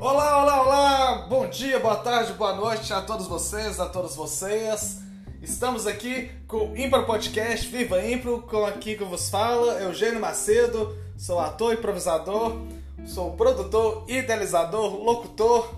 Olá, 0.00 0.42
olá, 0.42 0.62
olá! 0.62 1.26
Bom 1.28 1.46
dia, 1.46 1.78
boa 1.78 1.96
tarde, 1.96 2.32
boa 2.32 2.56
noite 2.56 2.90
a 2.90 3.02
todos 3.02 3.26
vocês, 3.26 3.78
a 3.78 3.84
todas 3.84 4.16
vocês. 4.16 5.02
Estamos 5.42 5.86
aqui 5.86 6.30
com 6.48 6.70
o 6.70 6.74
Impro 6.74 7.04
Podcast 7.04 7.68
Viva 7.68 8.02
Impro, 8.02 8.40
com 8.40 8.64
aqui 8.64 8.96
que 8.96 9.04
vos 9.04 9.28
fala, 9.28 9.78
Eugênio 9.82 10.18
Macedo, 10.18 10.96
sou 11.18 11.38
ator, 11.38 11.74
improvisador, 11.74 12.56
sou 13.04 13.32
produtor, 13.32 14.06
idealizador, 14.08 14.96
locutor 14.96 15.70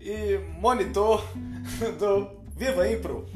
e 0.00 0.40
monitor 0.58 1.22
do 2.00 2.28
Viva 2.56 2.90
Impro. 2.90 3.28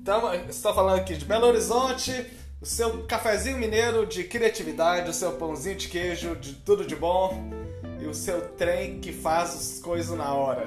Então, 0.00 0.32
estou 0.48 0.72
falando 0.72 1.00
aqui 1.00 1.18
de 1.18 1.26
Belo 1.26 1.48
Horizonte, 1.48 2.24
o 2.62 2.64
seu 2.64 3.04
cafezinho 3.04 3.58
mineiro 3.58 4.06
de 4.06 4.24
criatividade, 4.24 5.10
o 5.10 5.12
seu 5.12 5.32
pãozinho 5.32 5.76
de 5.76 5.88
queijo, 5.88 6.34
de 6.34 6.54
tudo 6.54 6.86
de 6.86 6.96
bom 6.96 7.65
o 8.06 8.14
seu 8.14 8.48
trem 8.50 9.00
que 9.00 9.12
faz 9.12 9.50
as 9.50 9.80
coisas 9.80 10.16
na 10.16 10.32
hora. 10.32 10.66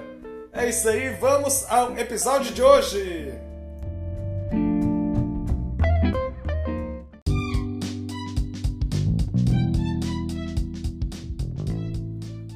É 0.52 0.68
isso 0.68 0.90
aí, 0.90 1.10
vamos 1.16 1.66
ao 1.70 1.98
episódio 1.98 2.54
de 2.54 2.62
hoje! 2.62 3.34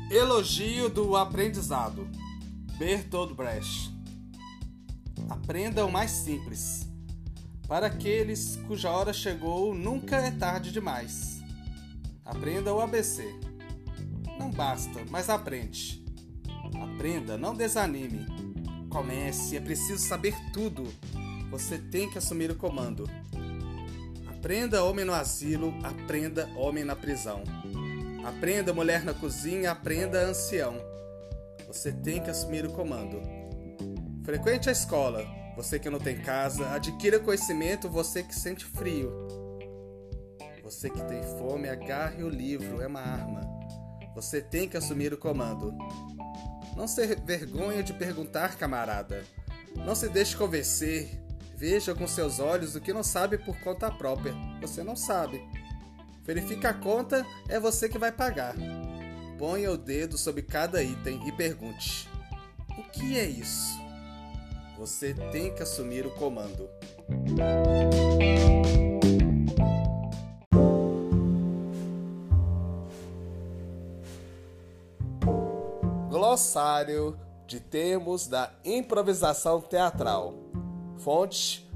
Elogio 0.10 0.90
do 0.90 1.16
aprendizado. 1.16 2.08
Bertolt 2.78 3.34
Brecht. 3.34 3.92
Aprenda 5.30 5.86
o 5.86 5.92
mais 5.92 6.12
simples. 6.12 6.88
Para 7.68 7.88
aqueles 7.88 8.60
cuja 8.68 8.92
hora 8.92 9.14
chegou, 9.14 9.74
nunca 9.74 10.18
é 10.18 10.32
tarde 10.32 10.72
demais. 10.72 11.42
Aprenda 12.26 12.74
o 12.74 12.80
ABC. 12.80 13.43
Basta, 14.56 15.02
mas 15.10 15.30
aprende. 15.30 16.04
Aprenda, 16.82 17.38
não 17.38 17.54
desanime. 17.54 18.26
Comece, 18.90 19.58
é 19.58 19.60
preciso 19.60 20.06
saber 20.06 20.36
tudo. 20.52 20.88
Você 21.50 21.78
tem 21.78 22.10
que 22.10 22.18
assumir 22.18 22.52
o 22.52 22.56
comando. 22.56 23.10
Aprenda 24.28 24.84
homem 24.84 25.06
no 25.06 25.14
asilo, 25.14 25.74
aprenda 25.84 26.50
homem 26.56 26.84
na 26.84 26.96
prisão. 26.96 27.44
Aprenda 28.24 28.74
mulher 28.74 29.04
na 29.04 29.14
cozinha, 29.14 29.72
aprenda 29.72 30.26
ancião. 30.26 30.76
Você 31.68 31.92
tem 31.92 32.22
que 32.22 32.30
assumir 32.30 32.66
o 32.66 32.72
comando. 32.72 33.22
Frequente 34.24 34.70
a 34.70 34.72
escola, 34.72 35.26
você 35.56 35.78
que 35.80 35.90
não 35.90 36.00
tem 36.00 36.18
casa, 36.18 36.70
adquira 36.72 37.20
conhecimento, 37.20 37.90
você 37.90 38.24
que 38.24 38.34
sente 38.34 38.66
frio. 38.66 39.12
Você 40.64 40.90
que 40.90 41.04
tem 41.04 41.22
fome, 41.38 41.68
agarre 41.68 42.24
o 42.24 42.30
livro, 42.30 42.82
é 42.82 42.88
uma 42.88 43.02
arma. 43.02 43.53
Você 44.16 44.42
tem 44.42 44.68
que 44.68 44.78
assumir 44.78 45.14
o 45.14 45.18
comando. 45.18 45.76
Não 46.76 46.88
se 46.88 47.16
vergonha 47.16 47.84
de 47.84 47.94
perguntar, 47.94 48.58
camarada. 48.58 49.24
Não 49.76 49.96
se 49.96 50.10
deixe 50.10 50.36
convencer. 50.36 51.20
Veja 51.56 51.96
com 51.96 52.08
seus 52.08 52.40
olhos 52.40 52.76
o 52.76 52.82
que 52.82 52.94
não 52.94 53.04
sabe 53.04 53.38
por 53.38 53.58
conta 53.60 53.92
própria. 53.92 54.34
Você 54.62 54.84
não 54.84 54.96
sabe. 54.96 55.42
Verifique 56.24 56.66
a 56.66 56.74
conta, 56.74 57.26
é 57.50 57.60
você 57.60 57.90
que 57.90 57.98
vai 57.98 58.12
pagar. 58.12 58.56
Ponha 59.38 59.72
o 59.72 59.78
dedo 59.78 60.18
sobre 60.18 60.42
cada 60.42 60.82
item 60.82 61.28
e 61.28 61.32
pergunte: 61.32 62.10
O 62.78 62.84
que 62.92 63.18
é 63.18 63.26
isso? 63.26 63.82
Você 64.78 65.14
tem 65.32 65.54
que 65.54 65.64
assumir 65.64 66.06
o 66.06 66.12
comando. 66.12 66.70
Glossário 76.34 77.16
de 77.46 77.60
termos 77.60 78.26
da 78.26 78.52
improvisação 78.66 79.62
teatral. 79.62 80.34
Fonte: 80.98 81.72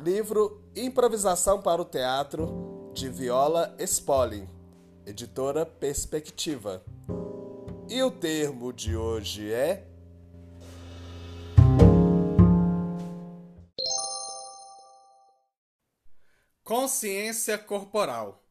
livro 0.00 0.64
Improvisação 0.74 1.60
para 1.60 1.82
o 1.82 1.84
Teatro 1.84 2.90
de 2.94 3.10
Viola 3.10 3.76
Spolin, 3.80 4.48
editora 5.04 5.66
Perspectiva. 5.66 6.82
E 7.86 8.02
o 8.02 8.10
termo 8.10 8.72
de 8.72 8.96
hoje 8.96 9.52
é 9.52 9.86
Consciência 16.64 17.58
corporal. 17.58 18.42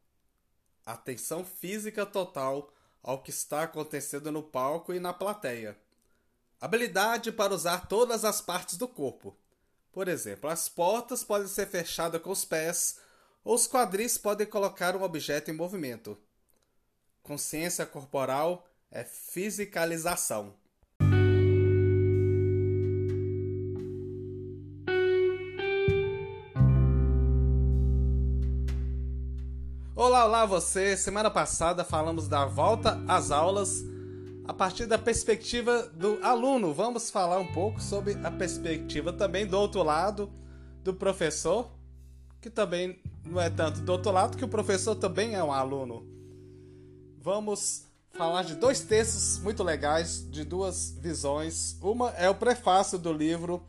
Atenção 0.85 1.43
física 1.43 2.05
total 2.05 2.71
ao 3.01 3.21
que 3.21 3.29
está 3.29 3.63
acontecendo 3.63 4.31
no 4.31 4.43
palco 4.43 4.93
e 4.93 4.99
na 4.99 5.13
plateia. 5.13 5.77
Habilidade 6.59 7.31
para 7.31 7.53
usar 7.53 7.87
todas 7.87 8.25
as 8.25 8.41
partes 8.41 8.77
do 8.77 8.87
corpo. 8.87 9.37
Por 9.91 10.07
exemplo, 10.07 10.49
as 10.49 10.67
portas 10.67 11.23
podem 11.23 11.47
ser 11.47 11.67
fechadas 11.67 12.21
com 12.21 12.31
os 12.31 12.45
pés 12.45 12.99
ou 13.43 13.55
os 13.55 13.67
quadris 13.67 14.17
podem 14.17 14.45
colocar 14.45 14.95
um 14.95 15.03
objeto 15.03 15.49
em 15.49 15.53
movimento. 15.53 16.17
Consciência 17.23 17.85
corporal 17.85 18.67
é 18.91 19.03
fisicalização. 19.03 20.55
Olá, 30.07 30.23
olá 30.23 30.45
você! 30.45 30.95
Semana 30.95 31.29
passada 31.29 31.83
falamos 31.83 32.29
da 32.29 32.45
volta 32.45 32.97
às 33.09 33.29
aulas 33.29 33.83
a 34.45 34.53
partir 34.53 34.85
da 34.85 34.97
perspectiva 34.97 35.83
do 35.89 36.17
aluno. 36.23 36.73
Vamos 36.73 37.11
falar 37.11 37.39
um 37.39 37.51
pouco 37.51 37.81
sobre 37.81 38.13
a 38.23 38.31
perspectiva 38.31 39.11
também 39.11 39.45
do 39.45 39.59
outro 39.59 39.83
lado 39.83 40.31
do 40.81 40.93
professor, 40.93 41.69
que 42.39 42.49
também 42.49 42.97
não 43.25 43.41
é 43.41 43.49
tanto 43.49 43.81
do 43.81 43.91
outro 43.91 44.09
lado, 44.09 44.37
que 44.37 44.45
o 44.45 44.47
professor 44.47 44.95
também 44.95 45.35
é 45.35 45.43
um 45.43 45.51
aluno. 45.51 46.07
Vamos 47.17 47.83
falar 48.13 48.43
de 48.43 48.55
dois 48.55 48.79
textos 48.79 49.39
muito 49.39 49.61
legais, 49.61 50.25
de 50.31 50.45
duas 50.45 50.91
visões. 51.01 51.77
Uma 51.81 52.11
é 52.11 52.29
o 52.29 52.35
prefácio 52.35 52.97
do 52.97 53.11
livro 53.11 53.61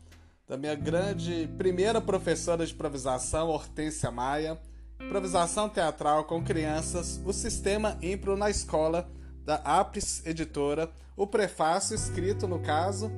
da 0.47 0.55
minha 0.55 0.73
grande 0.73 1.49
primeira 1.57 1.99
professora 1.99 2.65
de 2.65 2.73
improvisação, 2.73 3.49
Hortência 3.49 4.09
Maia 4.09 4.57
improvisação 4.99 5.69
teatral 5.69 6.25
com 6.25 6.43
crianças, 6.43 7.19
o 7.25 7.33
sistema 7.33 7.97
impro 8.01 8.35
na 8.35 8.49
escola 8.49 9.09
da 9.45 9.55
Apres 9.55 10.25
Editora, 10.25 10.91
o 11.15 11.25
prefácio 11.25 11.95
escrito 11.95 12.47
no 12.47 12.59
caso, 12.59 13.11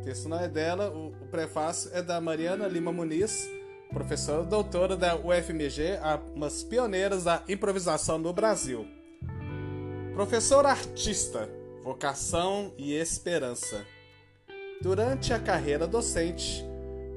o 0.00 0.04
texto 0.04 0.28
não 0.28 0.40
é 0.40 0.48
dela, 0.48 0.90
o, 0.90 1.08
o 1.08 1.26
prefácio 1.30 1.90
é 1.92 2.02
da 2.02 2.20
Mariana 2.20 2.66
Lima 2.66 2.92
Muniz, 2.92 3.48
professora 3.92 4.42
doutora 4.42 4.96
da 4.96 5.16
UFMG, 5.16 5.98
umas 6.34 6.62
pioneiras 6.62 7.24
da 7.24 7.42
improvisação 7.48 8.18
no 8.18 8.32
Brasil. 8.32 8.86
Professor 10.14 10.64
artista, 10.64 11.48
vocação 11.82 12.72
e 12.78 12.94
esperança. 12.94 13.84
Durante 14.80 15.32
a 15.32 15.38
carreira 15.38 15.86
docente, 15.86 16.64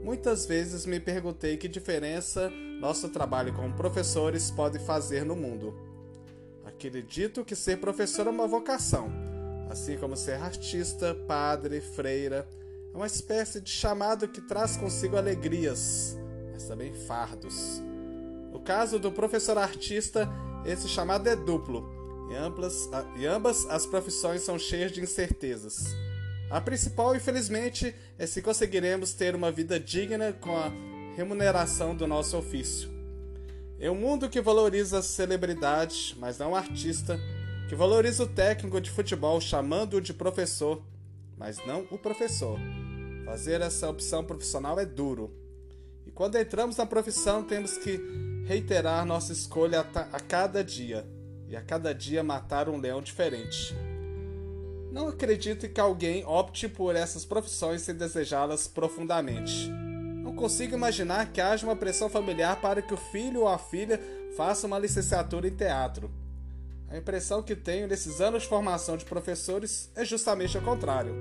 muitas 0.03 0.45
vezes 0.45 0.85
me 0.85 0.99
perguntei 0.99 1.57
que 1.57 1.67
diferença 1.67 2.51
nosso 2.79 3.09
trabalho 3.09 3.53
como 3.53 3.73
professores 3.73 4.51
pode 4.51 4.79
fazer 4.79 5.25
no 5.25 5.35
mundo. 5.35 5.73
Acredito 6.65 7.43
que 7.43 7.55
ser 7.55 7.77
professor 7.77 8.27
é 8.27 8.29
uma 8.29 8.47
vocação, 8.47 9.11
assim 9.69 9.97
como 9.97 10.15
ser 10.15 10.41
artista, 10.41 11.15
padre, 11.27 11.81
freira, 11.81 12.47
é 12.93 12.97
uma 12.97 13.07
espécie 13.07 13.59
de 13.59 13.69
chamado 13.69 14.27
que 14.27 14.41
traz 14.41 14.77
consigo 14.77 15.17
alegrias, 15.17 16.17
mas 16.51 16.65
também 16.65 16.93
fardos. 16.93 17.81
No 18.51 18.59
caso 18.59 18.99
do 18.99 19.11
professor 19.11 19.57
artista, 19.57 20.29
esse 20.65 20.87
chamado 20.87 21.27
é 21.27 21.35
duplo, 21.35 21.89
e, 22.29 22.35
amplas, 22.35 22.89
e 23.15 23.25
ambas 23.25 23.65
as 23.69 23.85
profissões 23.85 24.41
são 24.41 24.59
cheias 24.59 24.91
de 24.91 25.01
incertezas. 25.01 25.95
A 26.49 26.61
principal, 26.61 27.15
infelizmente, 27.15 27.93
é 28.17 28.25
se 28.25 28.41
conseguiremos 28.41 29.13
ter 29.13 29.35
uma 29.35 29.51
vida 29.51 29.79
digna 29.79 30.31
com 30.33 30.55
a 30.55 30.71
remuneração 31.17 31.95
do 31.95 32.05
nosso 32.05 32.37
ofício. 32.37 32.91
É 33.79 33.89
um 33.89 33.95
mundo 33.95 34.29
que 34.29 34.39
valoriza 34.39 34.99
a 34.99 35.01
celebridade, 35.01 36.15
mas 36.19 36.37
não 36.37 36.51
o 36.51 36.55
artista, 36.55 37.19
que 37.67 37.73
valoriza 37.73 38.21
o 38.23 38.27
técnico 38.27 38.79
de 38.79 38.91
futebol 38.91 39.41
chamando-o 39.41 39.99
de 39.99 40.13
professor, 40.13 40.79
mas 41.35 41.57
não 41.65 41.87
o 41.89 41.97
professor. 41.97 42.59
Fazer 43.25 43.61
essa 43.61 43.89
opção 43.89 44.23
profissional 44.23 44.79
é 44.79 44.85
duro. 44.85 45.33
E 46.05 46.11
quando 46.11 46.37
entramos 46.37 46.77
na 46.77 46.85
profissão, 46.85 47.43
temos 47.43 47.79
que 47.79 47.99
reiterar 48.45 49.03
nossa 49.03 49.33
escolha 49.33 49.79
a 49.79 50.19
cada 50.19 50.63
dia, 50.63 51.03
e 51.47 51.55
a 51.55 51.63
cada 51.63 51.95
dia 51.95 52.21
matar 52.21 52.69
um 52.69 52.77
leão 52.77 53.01
diferente. 53.01 53.75
Não 54.91 55.07
acredito 55.07 55.67
que 55.67 55.81
alguém 55.81 56.23
opte 56.27 56.69
por 56.69 56.95
essas 56.95 57.25
profissões 57.25 57.81
sem 57.81 57.95
desejá-las 57.95 58.67
profundamente. 58.67 59.86
Não 60.27 60.35
consigo 60.35 60.75
imaginar 60.75 61.31
que 61.31 61.39
haja 61.39 61.65
uma 61.65 61.75
pressão 61.75 62.09
familiar 62.09 62.59
para 62.59 62.81
que 62.81 62.93
o 62.93 62.97
filho 62.97 63.43
ou 63.43 63.47
a 63.47 63.57
filha 63.57 63.97
faça 64.35 64.67
uma 64.67 64.77
licenciatura 64.77 65.47
em 65.47 65.55
teatro. 65.55 66.11
A 66.89 66.97
impressão 66.97 67.41
que 67.41 67.55
tenho 67.55 67.87
nesses 67.87 68.19
anos 68.19 68.43
de 68.43 68.49
formação 68.49 68.97
de 68.97 69.05
professores 69.05 69.89
é 69.95 70.03
justamente 70.03 70.57
o 70.57 70.61
contrário. 70.61 71.15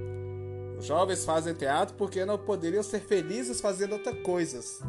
Os 0.76 0.86
jovens 0.86 1.24
fazem 1.24 1.54
teatro 1.54 1.94
porque 1.94 2.24
não 2.24 2.36
poderiam 2.36 2.82
ser 2.82 2.98
felizes 2.98 3.60
fazendo 3.60 3.92
outras 3.92 4.20
coisas. 4.22 4.80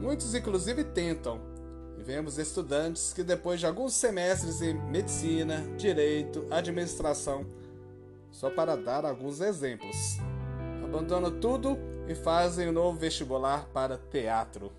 Muitos, 0.00 0.32
inclusive, 0.32 0.84
tentam. 0.84 1.40
E 1.98 2.04
vemos 2.04 2.38
estudantes 2.38 3.12
que, 3.12 3.24
depois 3.24 3.58
de 3.58 3.66
alguns 3.66 3.94
semestres 3.94 4.62
em 4.62 4.72
medicina, 4.72 5.64
direito, 5.76 6.46
administração, 6.48 7.44
só 8.30 8.50
para 8.50 8.76
dar 8.76 9.04
alguns 9.04 9.40
exemplos, 9.40 10.16
abandonam 10.84 11.40
tudo 11.40 11.95
e 12.08 12.14
fazem 12.14 12.68
o 12.68 12.70
um 12.70 12.74
novo 12.74 12.98
vestibular 12.98 13.66
para 13.72 13.98
teatro. 13.98 14.72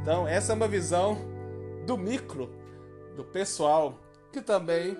Então, 0.00 0.26
essa 0.26 0.52
é 0.52 0.56
uma 0.56 0.68
visão 0.68 1.18
do 1.86 1.96
micro, 1.96 2.50
do 3.16 3.24
pessoal, 3.24 3.98
que 4.32 4.40
também 4.40 4.96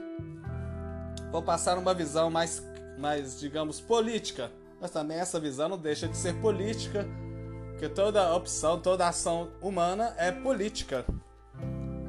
vou 1.30 1.42
passar 1.42 1.78
uma 1.78 1.94
visão 1.94 2.30
mais, 2.30 2.62
mais, 2.98 3.38
digamos, 3.38 3.80
política. 3.80 4.50
Mas 4.80 4.90
também 4.90 5.18
essa 5.18 5.40
visão 5.40 5.68
não 5.68 5.78
deixa 5.78 6.06
de 6.06 6.16
ser 6.16 6.34
política, 6.34 7.06
porque 7.70 7.88
toda 7.88 8.34
opção, 8.34 8.80
toda 8.80 9.08
ação 9.08 9.50
humana 9.60 10.14
é 10.18 10.30
política. 10.30 11.04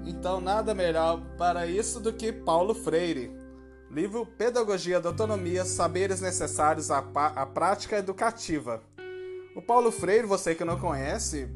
Então, 0.06 0.40
nada 0.40 0.74
melhor 0.74 1.22
para 1.38 1.66
isso 1.66 2.00
do 2.00 2.14
que 2.14 2.32
Paulo 2.32 2.74
Freire. 2.74 3.36
Livro 3.90 4.26
Pedagogia 4.26 5.00
da 5.00 5.10
Autonomia, 5.10 5.64
Saberes 5.64 6.20
Necessários 6.22 6.92
à, 6.92 7.00
à 7.14 7.46
Prática 7.46 7.98
Educativa. 7.98 8.82
O 9.58 9.62
Paulo 9.64 9.92
Freire, 9.92 10.28
você 10.28 10.54
que 10.54 10.64
não 10.64 10.80
conhece, 10.80 11.50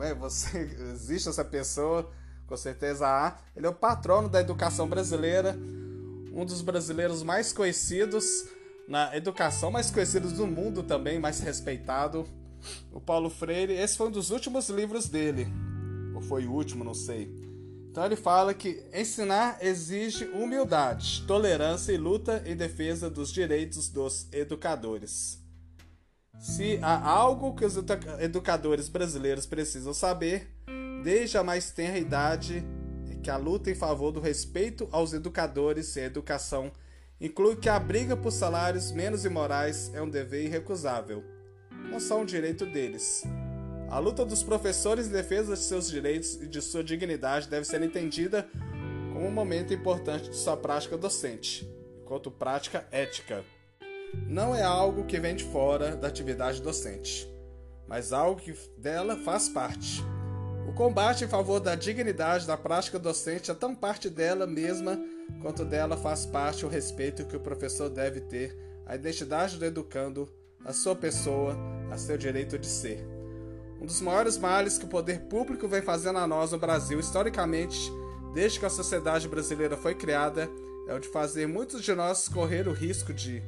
é, 0.00 0.12
você, 0.12 0.58
existe 0.92 1.28
essa 1.28 1.44
pessoa, 1.44 2.10
com 2.44 2.56
certeza 2.56 3.06
há. 3.06 3.36
Ele 3.54 3.66
é 3.66 3.68
o 3.68 3.72
patrono 3.72 4.28
da 4.28 4.40
educação 4.40 4.88
brasileira, 4.88 5.56
um 6.32 6.44
dos 6.44 6.60
brasileiros 6.60 7.22
mais 7.22 7.52
conhecidos 7.52 8.24
na 8.88 9.16
educação, 9.16 9.70
mais 9.70 9.92
conhecidos 9.92 10.32
do 10.32 10.44
mundo 10.44 10.82
também, 10.82 11.20
mais 11.20 11.38
respeitado. 11.38 12.26
O 12.90 13.00
Paulo 13.00 13.30
Freire, 13.30 13.74
esse 13.74 13.96
foi 13.96 14.08
um 14.08 14.10
dos 14.10 14.30
últimos 14.30 14.68
livros 14.68 15.08
dele, 15.08 15.46
ou 16.16 16.22
foi 16.22 16.46
o 16.46 16.52
último, 16.52 16.82
não 16.82 16.94
sei. 16.94 17.32
Então 17.88 18.04
ele 18.04 18.16
fala 18.16 18.54
que 18.54 18.84
ensinar 18.92 19.58
exige 19.60 20.24
humildade, 20.24 21.22
tolerância 21.28 21.92
e 21.92 21.96
luta 21.96 22.42
em 22.44 22.56
defesa 22.56 23.08
dos 23.08 23.32
direitos 23.32 23.88
dos 23.88 24.26
educadores. 24.32 25.45
Se 26.38 26.78
há 26.82 27.08
algo 27.08 27.54
que 27.54 27.64
os 27.64 27.76
educadores 28.20 28.88
brasileiros 28.88 29.46
precisam 29.46 29.94
saber, 29.94 30.48
desde 31.02 31.38
a 31.38 31.42
mais 31.42 31.70
tenra 31.70 31.98
idade, 31.98 32.64
é 33.10 33.14
que 33.14 33.30
a 33.30 33.36
luta 33.36 33.70
em 33.70 33.74
favor 33.74 34.12
do 34.12 34.20
respeito 34.20 34.88
aos 34.92 35.12
educadores 35.12 35.96
e 35.96 36.00
a 36.00 36.04
educação 36.04 36.70
inclui 37.20 37.56
que 37.56 37.68
a 37.68 37.78
briga 37.78 38.16
por 38.16 38.30
salários 38.30 38.92
menos 38.92 39.24
imorais 39.24 39.90
é 39.94 40.02
um 40.02 40.10
dever 40.10 40.44
irrecusável, 40.44 41.24
não 41.90 41.98
só 41.98 42.20
um 42.20 42.26
direito 42.26 42.66
deles. 42.66 43.24
A 43.88 43.98
luta 43.98 44.24
dos 44.24 44.42
professores 44.42 45.06
em 45.06 45.12
defesa 45.12 45.54
de 45.54 45.62
seus 45.62 45.88
direitos 45.88 46.34
e 46.42 46.46
de 46.46 46.60
sua 46.60 46.84
dignidade 46.84 47.48
deve 47.48 47.64
ser 47.64 47.82
entendida 47.82 48.48
como 49.12 49.26
um 49.26 49.30
momento 49.30 49.72
importante 49.72 50.28
de 50.28 50.36
sua 50.36 50.56
prática 50.56 50.98
docente, 50.98 51.66
enquanto 52.02 52.30
prática 52.30 52.86
ética 52.90 53.44
não 54.28 54.54
é 54.54 54.62
algo 54.62 55.04
que 55.04 55.18
vem 55.18 55.36
de 55.36 55.44
fora 55.44 55.96
da 55.96 56.08
atividade 56.08 56.60
docente, 56.60 57.28
mas 57.86 58.12
algo 58.12 58.40
que 58.40 58.54
dela 58.76 59.16
faz 59.16 59.48
parte. 59.48 60.02
O 60.68 60.72
combate 60.72 61.24
em 61.24 61.28
favor 61.28 61.60
da 61.60 61.74
dignidade 61.74 62.46
da 62.46 62.56
prática 62.56 62.98
docente 62.98 63.50
é 63.50 63.54
tão 63.54 63.74
parte 63.74 64.10
dela 64.10 64.46
mesma 64.46 64.98
quanto 65.40 65.64
dela 65.64 65.96
faz 65.96 66.26
parte 66.26 66.66
o 66.66 66.68
respeito 66.68 67.24
que 67.24 67.36
o 67.36 67.40
professor 67.40 67.88
deve 67.88 68.20
ter 68.20 68.56
à 68.84 68.94
identidade 68.94 69.58
do 69.58 69.64
educando, 69.64 70.28
à 70.64 70.72
sua 70.72 70.94
pessoa, 70.94 71.56
a 71.90 71.96
seu 71.96 72.16
direito 72.18 72.58
de 72.58 72.66
ser. 72.66 73.06
Um 73.80 73.86
dos 73.86 74.00
maiores 74.00 74.38
males 74.38 74.78
que 74.78 74.84
o 74.84 74.88
poder 74.88 75.20
público 75.22 75.68
vem 75.68 75.82
fazendo 75.82 76.18
a 76.18 76.26
nós 76.26 76.52
no 76.52 76.58
Brasil 76.58 76.98
historicamente, 76.98 77.92
desde 78.34 78.58
que 78.58 78.66
a 78.66 78.70
sociedade 78.70 79.28
brasileira 79.28 79.76
foi 79.76 79.94
criada, 79.94 80.48
é 80.88 80.94
o 80.94 80.98
de 80.98 81.08
fazer 81.08 81.46
muitos 81.46 81.82
de 81.82 81.94
nós 81.94 82.28
correr 82.28 82.68
o 82.68 82.72
risco 82.72 83.12
de 83.12 83.42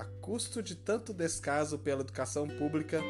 a 0.00 0.04
custo 0.22 0.62
de 0.62 0.74
tanto 0.74 1.12
descaso 1.12 1.78
pela 1.78 2.00
educação 2.00 2.48
pública, 2.48 3.02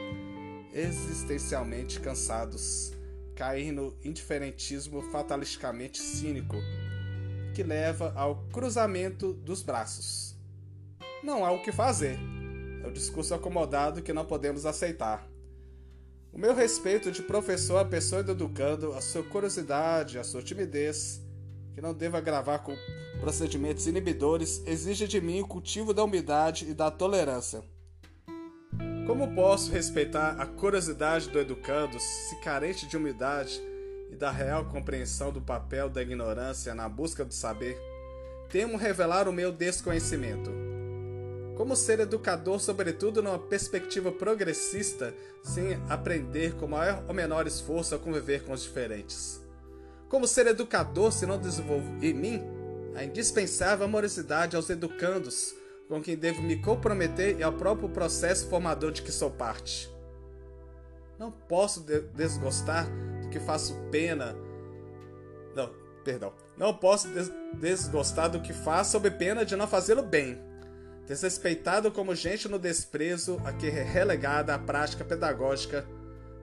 existencialmente 0.72 2.00
cansados, 2.00 2.92
cair 3.36 3.70
no 3.70 3.96
indiferentismo 4.04 5.00
fatalisticamente 5.12 6.00
cínico, 6.00 6.56
que 7.54 7.62
leva 7.62 8.12
ao 8.16 8.44
cruzamento 8.52 9.32
dos 9.32 9.62
braços. 9.62 10.34
Não 11.22 11.44
há 11.44 11.52
o 11.52 11.62
que 11.62 11.70
fazer. 11.70 12.18
É 12.82 12.88
o 12.88 12.92
discurso 12.92 13.34
acomodado 13.34 14.02
que 14.02 14.12
não 14.12 14.24
podemos 14.24 14.66
aceitar. 14.66 15.28
O 16.32 16.38
meu 16.38 16.54
respeito 16.54 17.12
de 17.12 17.22
professor 17.22 17.78
a 17.78 17.84
pessoa 17.84 18.22
do 18.22 18.32
educando, 18.32 18.94
a 18.94 19.00
sua 19.00 19.22
curiosidade, 19.22 20.18
a 20.18 20.24
sua 20.24 20.42
timidez, 20.42 21.20
que 21.80 21.86
não 21.86 21.94
deva 21.94 22.20
gravar 22.20 22.58
com 22.58 22.76
procedimentos 23.20 23.86
inibidores, 23.86 24.62
exige 24.66 25.08
de 25.08 25.18
mim 25.18 25.40
o 25.40 25.46
cultivo 25.46 25.94
da 25.94 26.04
humildade 26.04 26.68
e 26.68 26.74
da 26.74 26.90
tolerância. 26.90 27.62
Como 29.06 29.34
posso 29.34 29.72
respeitar 29.72 30.38
a 30.38 30.44
curiosidade 30.44 31.30
do 31.30 31.40
educando 31.40 31.98
se 31.98 32.38
carente 32.42 32.86
de 32.86 32.98
humildade 32.98 33.58
e 34.10 34.14
da 34.14 34.30
real 34.30 34.66
compreensão 34.66 35.32
do 35.32 35.40
papel 35.40 35.88
da 35.88 36.02
ignorância 36.02 36.74
na 36.74 36.86
busca 36.86 37.24
do 37.24 37.32
saber? 37.32 37.80
Temo 38.50 38.76
revelar 38.76 39.26
o 39.26 39.32
meu 39.32 39.50
desconhecimento. 39.50 40.50
Como 41.56 41.74
ser 41.74 42.00
educador, 42.00 42.60
sobretudo 42.60 43.22
numa 43.22 43.38
perspectiva 43.38 44.12
progressista, 44.12 45.14
sem 45.42 45.80
aprender 45.88 46.54
com 46.56 46.66
maior 46.66 47.02
ou 47.08 47.14
menor 47.14 47.46
esforço 47.46 47.94
a 47.94 47.98
conviver 47.98 48.44
com 48.44 48.52
os 48.52 48.62
diferentes? 48.62 49.40
Como 50.10 50.26
ser 50.26 50.48
educador 50.48 51.12
se 51.12 51.24
não 51.24 51.38
desenvolvo 51.38 52.04
em 52.04 52.12
mim 52.12 52.42
a 52.96 53.04
indispensável 53.04 53.86
amorosidade 53.86 54.56
aos 54.56 54.68
educandos, 54.68 55.54
com 55.88 56.02
quem 56.02 56.16
devo 56.16 56.42
me 56.42 56.56
comprometer 56.56 57.38
e 57.38 57.44
ao 57.44 57.52
próprio 57.52 57.88
processo 57.88 58.48
formador 58.48 58.90
de 58.90 59.02
que 59.02 59.12
sou 59.12 59.30
parte? 59.30 59.88
Não 61.16 61.30
posso 61.30 61.80
de 61.80 62.00
desgostar 62.00 62.88
do 63.22 63.28
que 63.28 63.38
faço 63.38 63.76
pena. 63.92 64.34
Não, 65.54 65.70
perdão. 66.04 66.34
Não 66.56 66.74
posso 66.74 67.06
des 67.08 67.30
desgostar 67.60 68.28
do 68.28 68.40
que 68.40 68.52
faço 68.52 68.92
sob 68.92 69.08
pena 69.12 69.44
de 69.44 69.54
não 69.54 69.68
fazê-lo 69.68 70.02
bem. 70.02 70.42
Desrespeitado 71.06 71.92
como 71.92 72.16
gente 72.16 72.48
no 72.48 72.58
desprezo 72.58 73.40
a 73.44 73.52
que 73.52 73.68
é 73.68 73.82
relegada 73.82 74.56
a 74.56 74.58
prática 74.58 75.04
pedagógica, 75.04 75.86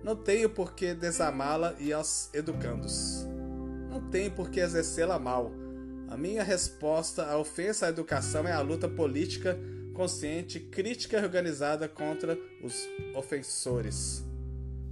não 0.01 0.15
tenho 0.15 0.49
por 0.49 0.73
que 0.73 0.93
desamá-la 0.93 1.75
e 1.79 1.91
aos 1.91 2.29
educandos 2.33 3.26
não 3.89 4.09
tem 4.09 4.29
por 4.29 4.49
que 4.49 4.59
exercê-la 4.59 5.17
mal. 5.17 5.51
A 6.07 6.15
minha 6.15 6.43
resposta 6.43 7.25
à 7.25 7.37
ofensa 7.37 7.85
à 7.85 7.89
educação 7.89 8.47
é 8.47 8.51
a 8.51 8.61
luta 8.61 8.87
política 8.87 9.57
consciente, 9.93 10.59
crítica 10.59 11.17
e 11.17 11.23
organizada 11.23 11.89
contra 11.89 12.37
os 12.63 12.87
ofensores. 13.15 14.23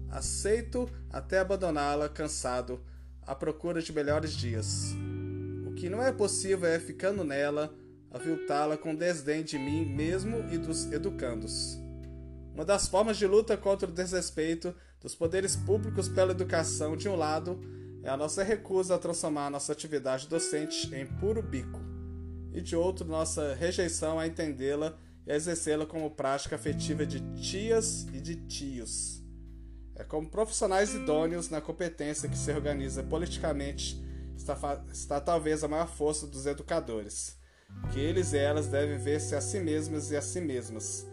Aceito 0.09 0.89
até 1.11 1.39
abandoná-la 1.39 2.09
cansado, 2.09 2.81
à 3.21 3.33
procura 3.33 3.81
de 3.81 3.93
melhores 3.93 4.33
dias. 4.33 4.93
O 5.67 5.73
que 5.73 5.89
não 5.89 6.01
é 6.01 6.11
possível 6.11 6.67
é, 6.67 6.79
ficando 6.79 7.23
nela, 7.23 7.73
aviltá-la 8.11 8.77
com 8.77 8.95
desdém 8.95 9.43
de 9.43 9.57
mim 9.57 9.85
mesmo 9.85 10.45
e 10.51 10.57
dos 10.57 10.91
educandos. 10.91 11.77
Uma 12.53 12.63
das 12.63 12.87
formas 12.87 13.17
de 13.17 13.27
luta 13.27 13.57
contra 13.57 13.89
o 13.89 13.93
desrespeito 13.93 14.73
dos 15.01 15.13
poderes 15.13 15.55
públicos 15.55 16.07
pela 16.07 16.31
educação, 16.31 16.95
de 16.95 17.09
um 17.09 17.15
lado, 17.15 17.59
é 18.05 18.09
a 18.09 18.15
nossa 18.15 18.43
recusa 18.43 18.93
a 18.93 18.99
transformar 18.99 19.47
a 19.47 19.49
nossa 19.49 19.71
atividade 19.71 20.27
docente 20.27 20.93
em 20.93 21.07
puro 21.07 21.41
bico, 21.41 21.81
e 22.53 22.61
de 22.61 22.75
outro, 22.75 23.03
nossa 23.07 23.55
rejeição 23.55 24.19
a 24.19 24.27
entendê-la 24.27 24.95
e 25.25 25.31
a 25.31 25.35
exercê-la 25.35 25.87
como 25.87 26.11
prática 26.11 26.55
afetiva 26.55 27.03
de 27.03 27.19
tias 27.33 28.03
e 28.13 28.21
de 28.21 28.35
tios. 28.45 29.23
É 29.95 30.03
como 30.03 30.29
profissionais 30.29 30.93
idôneos 30.93 31.49
na 31.49 31.59
competência 31.59 32.29
que 32.29 32.37
se 32.37 32.51
organiza 32.51 33.01
politicamente 33.01 33.99
está, 34.37 34.83
está 34.91 35.19
talvez 35.19 35.63
a 35.63 35.67
maior 35.67 35.87
força 35.87 36.27
dos 36.27 36.45
educadores, 36.45 37.35
que 37.91 37.99
eles 37.99 38.33
e 38.33 38.37
elas 38.37 38.67
devem 38.67 38.99
ver-se 38.99 39.33
a 39.33 39.41
si 39.41 39.59
mesmos 39.59 40.11
e 40.11 40.15
a 40.15 40.21
si 40.21 40.39
mesmas. 40.39 41.07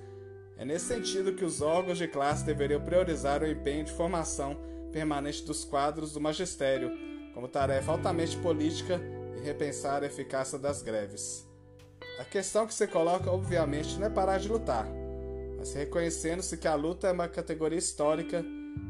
É 0.59 0.65
nesse 0.65 0.89
sentido 0.89 1.35
que 1.35 1.45
os 1.45 1.63
órgãos 1.63 1.97
de 1.97 2.07
classe 2.07 2.45
deveriam 2.45 2.85
priorizar 2.85 3.43
o 3.43 3.51
empenho 3.51 3.87
de 3.87 3.93
formação 3.93 4.72
permanente 4.93 5.45
dos 5.45 5.65
quadros 5.65 6.13
do 6.13 6.21
magistério, 6.21 6.91
como 7.35 7.49
tarefa 7.49 7.93
altamente 7.93 8.37
política 8.37 9.01
e 9.37 9.41
repensar 9.41 10.03
a 10.03 10.07
eficácia 10.07 10.59
das 10.59 10.83
greves. 10.83 11.49
A 12.19 12.25
questão 12.25 12.67
que 12.67 12.75
se 12.75 12.87
coloca, 12.87 13.31
obviamente, 13.31 13.99
não 13.99 14.07
é 14.07 14.11
parar 14.11 14.39
de 14.39 14.49
lutar, 14.49 14.87
mas 15.57 15.73
reconhecendo-se 15.73 16.57
que 16.57 16.69
a 16.69 16.75
luta 16.75 17.09
é 17.09 17.13
uma 17.13 17.29
categoria 17.29 17.79
histórica, 17.79 18.45